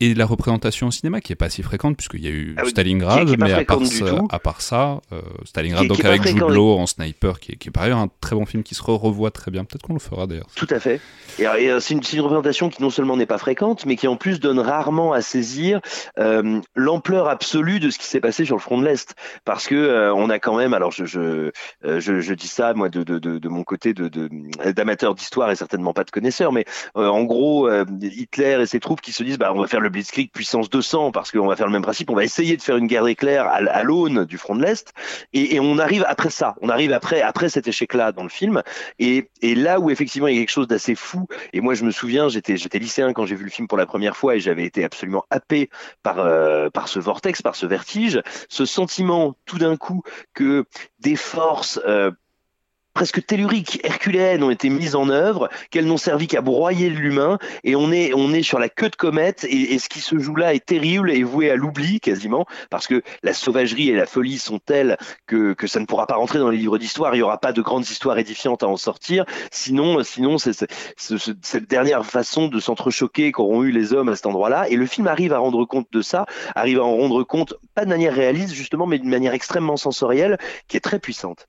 et 0.00 0.14
la 0.14 0.26
représentation 0.26 0.88
au 0.88 0.90
cinéma 0.90 1.20
qui 1.20 1.32
est 1.32 1.36
pas 1.36 1.48
si 1.48 1.62
fréquente, 1.62 1.96
puisqu'il 1.96 2.22
y 2.22 2.26
a 2.26 2.30
eu 2.30 2.54
ah 2.58 2.64
Stalingrad, 2.66 3.38
mais 3.38 3.52
à 3.52 3.64
part, 3.64 3.84
ça, 3.86 4.04
à 4.30 4.38
part, 4.38 4.60
ça, 4.60 5.00
Stalingrad, 5.44 5.86
donc 5.86 6.04
avec 6.04 6.26
Jude 6.26 6.38
Law 6.38 6.78
en 6.78 6.86
sniper, 6.86 7.40
qui 7.40 7.52
est, 7.52 7.56
qui 7.56 7.68
est 7.68 7.72
par 7.72 7.84
ailleurs 7.84 7.98
un 7.98 8.08
très 8.20 8.36
bon 8.36 8.44
film 8.44 8.62
qui 8.62 8.74
se 8.74 8.82
revoit 8.82 9.30
très 9.30 9.50
bien. 9.50 9.64
Peut-être 9.64 9.82
qu'on 9.82 9.94
le 9.94 9.98
fera 9.98 10.26
d'ailleurs. 10.26 10.48
Tout 10.54 10.66
à 10.70 10.78
fait. 10.78 11.00
Et, 11.38 11.46
euh, 11.46 11.80
c'est 11.80 11.94
une, 11.94 12.02
une, 12.12 12.20
représentation 12.20 12.68
qui 12.68 12.82
non 12.82 12.90
seulement 12.90 13.16
n'est 13.16 13.26
pas 13.26 13.38
fréquente, 13.38 13.86
mais 13.86 13.96
qui 13.96 14.08
en 14.08 14.16
plus 14.16 14.40
donne 14.40 14.58
rarement 14.58 15.12
à 15.12 15.22
saisir 15.22 15.80
euh, 16.18 16.60
l'ampleur 16.74 17.28
absolue 17.28 17.80
de 17.80 17.90
ce 17.90 17.98
qui 17.98 18.06
s'est 18.06 18.20
passé 18.20 18.44
sur 18.44 18.56
le 18.56 18.60
front 18.60 18.78
de 18.78 18.84
l'Est. 18.84 19.14
Parce 19.44 19.66
que 19.66 19.74
euh, 19.74 20.14
on 20.14 20.30
a 20.30 20.38
quand 20.38 20.56
même, 20.56 20.74
alors 20.74 20.90
je, 20.90 21.04
je, 21.04 21.50
je, 21.82 22.20
je 22.20 22.34
dis 22.34 22.48
ça 22.48 22.74
moi 22.74 22.88
de, 22.88 23.02
de, 23.02 23.18
de, 23.18 23.38
de 23.38 23.48
mon 23.48 23.64
côté 23.64 23.94
de 23.94 24.08
d'amateurs 24.72 25.14
d'histoire 25.14 25.50
et 25.50 25.56
certainement 25.56 25.77
pas 25.92 26.04
de 26.04 26.10
connaisseurs, 26.10 26.52
mais 26.52 26.64
euh, 26.96 27.08
en 27.08 27.24
gros, 27.24 27.68
euh, 27.68 27.84
Hitler 28.00 28.58
et 28.62 28.66
ses 28.66 28.80
troupes 28.80 29.00
qui 29.00 29.12
se 29.12 29.22
disent 29.22 29.38
bah, 29.38 29.52
on 29.54 29.60
va 29.60 29.66
faire 29.66 29.80
le 29.80 29.88
Blitzkrieg 29.88 30.30
puissance 30.30 30.70
200 30.70 31.12
parce 31.12 31.30
qu'on 31.30 31.46
va 31.46 31.56
faire 31.56 31.66
le 31.66 31.72
même 31.72 31.82
principe, 31.82 32.10
on 32.10 32.14
va 32.14 32.24
essayer 32.24 32.56
de 32.56 32.62
faire 32.62 32.76
une 32.76 32.86
guerre 32.86 33.04
d'éclair 33.04 33.46
à, 33.46 33.82
l'aune 33.82 34.24
du 34.24 34.38
front 34.38 34.54
de 34.54 34.62
l'Est, 34.62 34.92
et, 35.32 35.58
on 35.60 35.78
arrive 35.78 36.04
après 36.08 36.30
ça, 36.30 36.54
on 36.60 36.68
arrive 36.68 36.92
après, 36.92 37.22
après 37.22 37.48
cet 37.48 37.68
échec-là 37.68 38.12
dans 38.12 38.22
le 38.22 38.28
film, 38.28 38.62
et, 38.98 39.28
là 39.42 39.80
où 39.80 39.90
effectivement 39.90 40.28
il 40.28 40.34
y 40.34 40.38
a 40.38 40.40
quelque 40.40 40.50
chose 40.50 40.68
d'assez 40.68 40.94
fou, 40.94 41.26
et 41.52 41.60
moi 41.60 41.74
je 41.74 41.84
me 41.84 41.90
souviens, 41.90 42.28
j'étais 42.28 42.56
j'étais 42.56 42.78
lycéen 42.78 43.12
quand 43.12 43.26
j'ai 43.26 43.34
vu 43.34 43.44
le 43.44 43.50
film 43.50 43.68
pour 43.68 43.78
la 43.78 43.86
première 43.86 44.16
fois 44.16 44.36
et 44.36 44.40
j'avais 44.40 44.64
été 44.64 44.84
absolument 44.84 45.24
happé 45.30 45.70
par, 46.02 46.18
euh, 46.20 46.70
par 46.70 46.88
ce 46.88 46.98
vortex, 46.98 47.42
par 47.42 47.56
ce 47.56 47.66
vertige, 47.66 48.20
ce 48.48 48.64
sentiment 48.64 49.34
tout 49.46 49.58
d'un 49.58 49.76
coup 49.76 50.02
que 50.34 50.64
des 51.00 51.16
forces 51.16 51.80
presque 52.98 53.24
telluriques, 53.24 53.78
herculéennes 53.84 54.42
ont 54.42 54.50
été 54.50 54.70
mises 54.70 54.96
en 54.96 55.08
œuvre, 55.08 55.48
qu'elles 55.70 55.86
n'ont 55.86 55.98
servi 55.98 56.26
qu'à 56.26 56.40
broyer 56.40 56.90
l'humain, 56.90 57.38
et 57.62 57.76
on 57.76 57.92
est, 57.92 58.12
on 58.12 58.32
est 58.32 58.42
sur 58.42 58.58
la 58.58 58.68
queue 58.68 58.88
de 58.88 58.96
comète, 58.96 59.46
et, 59.48 59.78
ce 59.78 59.88
qui 59.88 60.00
se 60.00 60.18
joue 60.18 60.34
là 60.34 60.52
est 60.52 60.66
terrible 60.66 61.12
et 61.12 61.22
voué 61.22 61.48
à 61.48 61.54
l'oubli 61.54 62.00
quasiment, 62.00 62.44
parce 62.70 62.88
que 62.88 63.04
la 63.22 63.34
sauvagerie 63.34 63.90
et 63.90 63.94
la 63.94 64.04
folie 64.04 64.36
sont 64.36 64.58
telles 64.58 64.96
que, 65.28 65.52
que 65.52 65.68
ça 65.68 65.78
ne 65.78 65.86
pourra 65.86 66.08
pas 66.08 66.16
rentrer 66.16 66.40
dans 66.40 66.50
les 66.50 66.56
livres 66.56 66.76
d'histoire, 66.76 67.14
il 67.14 67.18
n'y 67.18 67.22
aura 67.22 67.38
pas 67.38 67.52
de 67.52 67.62
grandes 67.62 67.88
histoires 67.88 68.18
édifiantes 68.18 68.64
à 68.64 68.66
en 68.66 68.76
sortir, 68.76 69.26
sinon, 69.52 70.02
sinon 70.02 70.36
c'est 70.36 70.66
cette 70.96 71.68
dernière 71.68 72.04
façon 72.04 72.48
de 72.48 72.58
s'entrechoquer 72.58 73.30
qu'auront 73.30 73.62
eu 73.62 73.70
les 73.70 73.92
hommes 73.92 74.08
à 74.08 74.16
cet 74.16 74.26
endroit-là, 74.26 74.68
et 74.70 74.74
le 74.74 74.86
film 74.86 75.06
arrive 75.06 75.32
à 75.32 75.38
rendre 75.38 75.64
compte 75.66 75.86
de 75.92 76.02
ça, 76.02 76.26
arrive 76.56 76.80
à 76.80 76.84
en 76.84 76.96
rendre 76.96 77.22
compte, 77.22 77.54
pas 77.76 77.84
de 77.84 77.90
manière 77.90 78.12
réaliste 78.12 78.54
justement, 78.54 78.88
mais 78.88 78.98
d'une 78.98 79.08
manière 79.08 79.34
extrêmement 79.34 79.76
sensorielle, 79.76 80.36
qui 80.66 80.76
est 80.76 80.80
très 80.80 80.98
puissante. 80.98 81.46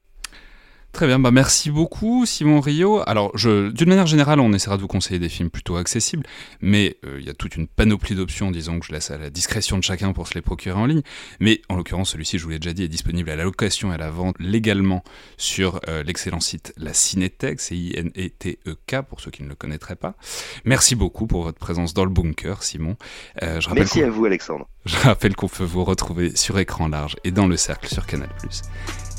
Très 0.91 1.05
bien, 1.05 1.19
bah 1.19 1.31
merci 1.31 1.69
beaucoup 1.69 2.25
Simon 2.25 2.59
Rio. 2.59 3.01
Alors, 3.07 3.31
d'une 3.35 3.87
manière 3.87 4.07
générale, 4.07 4.39
on 4.39 4.51
essaiera 4.53 4.75
de 4.75 4.81
vous 4.81 4.87
conseiller 4.87 5.19
des 5.19 5.29
films 5.29 5.49
plutôt 5.49 5.75
accessibles, 5.75 6.23
mais 6.61 6.97
euh, 7.05 7.17
il 7.19 7.25
y 7.25 7.29
a 7.29 7.33
toute 7.33 7.55
une 7.55 7.67
panoplie 7.67 8.15
d'options, 8.15 8.49
disons 8.51 8.79
que 8.79 8.85
je 8.87 8.91
laisse 8.91 9.11
à 9.11 9.17
la 9.17 9.29
discrétion 9.29 9.77
de 9.77 9.83
chacun 9.83 10.13
pour 10.13 10.27
se 10.27 10.33
les 10.33 10.41
procurer 10.41 10.77
en 10.77 10.87
ligne. 10.87 11.03
Mais 11.39 11.61
en 11.69 11.75
l'occurrence, 11.75 12.11
celui-ci, 12.11 12.39
je 12.39 12.43
vous 12.43 12.49
l'ai 12.49 12.59
déjà 12.59 12.73
dit, 12.73 12.83
est 12.83 12.89
disponible 12.89 13.29
à 13.29 13.35
la 13.35 13.43
location 13.43 13.91
et 13.91 13.95
à 13.95 13.97
la 13.97 14.09
vente 14.09 14.35
légalement 14.39 15.03
sur 15.37 15.79
euh, 15.87 16.03
l'excellent 16.03 16.39
site 16.39 16.73
La 16.75 16.93
Cinétech, 16.93 17.61
c'est 17.61 17.77
I-N-E-T-E-K 17.77 19.01
pour 19.07 19.21
ceux 19.21 19.31
qui 19.31 19.43
ne 19.43 19.49
le 19.49 19.55
connaîtraient 19.55 19.95
pas. 19.95 20.15
Merci 20.65 20.95
beaucoup 20.95 21.27
pour 21.27 21.43
votre 21.43 21.59
présence 21.59 21.93
dans 21.93 22.03
le 22.03 22.11
bunker, 22.11 22.63
Simon. 22.63 22.97
Euh, 23.43 23.61
je 23.61 23.69
merci 23.69 24.01
à 24.01 24.09
vous, 24.09 24.25
Alexandre. 24.25 24.67
Je 24.85 24.97
rappelle 24.97 25.35
qu'on 25.35 25.47
peut 25.47 25.63
vous 25.63 25.83
retrouver 25.83 26.35
sur 26.35 26.57
écran 26.57 26.87
large 26.87 27.15
et 27.23 27.31
dans 27.31 27.47
le 27.47 27.57
cercle 27.57 27.87
sur 27.87 28.07
Canal+. 28.07 28.29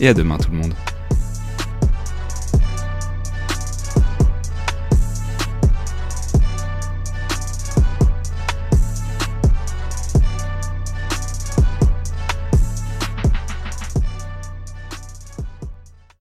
Et 0.01 0.09
à 0.09 0.15
demain 0.15 0.37
tout 0.37 0.51
le 0.51 0.57
monde. 0.57 0.75